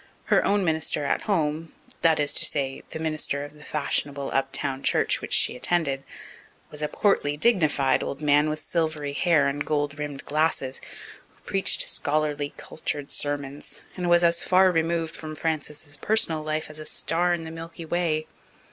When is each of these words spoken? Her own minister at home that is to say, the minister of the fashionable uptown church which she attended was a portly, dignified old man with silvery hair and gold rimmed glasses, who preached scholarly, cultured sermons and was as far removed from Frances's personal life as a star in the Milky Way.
Her 0.33 0.43
own 0.43 0.65
minister 0.65 1.03
at 1.05 1.21
home 1.29 1.73
that 2.01 2.19
is 2.19 2.33
to 2.33 2.43
say, 2.45 2.81
the 2.89 2.97
minister 2.97 3.45
of 3.45 3.53
the 3.53 3.63
fashionable 3.63 4.31
uptown 4.33 4.81
church 4.81 5.21
which 5.21 5.31
she 5.31 5.55
attended 5.55 6.03
was 6.71 6.81
a 6.81 6.87
portly, 6.87 7.37
dignified 7.37 8.01
old 8.01 8.19
man 8.19 8.49
with 8.49 8.57
silvery 8.57 9.13
hair 9.13 9.47
and 9.47 9.63
gold 9.63 9.99
rimmed 9.99 10.25
glasses, 10.25 10.81
who 11.29 11.39
preached 11.41 11.83
scholarly, 11.87 12.51
cultured 12.57 13.11
sermons 13.11 13.85
and 13.95 14.09
was 14.09 14.23
as 14.23 14.41
far 14.41 14.71
removed 14.71 15.15
from 15.15 15.35
Frances's 15.35 15.97
personal 15.97 16.41
life 16.41 16.67
as 16.67 16.79
a 16.79 16.87
star 16.87 17.31
in 17.31 17.43
the 17.43 17.51
Milky 17.51 17.85
Way. 17.85 18.25